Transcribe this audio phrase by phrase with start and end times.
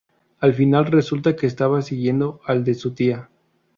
[0.39, 3.29] Al final resulta que estaban siguiendo al de su tía.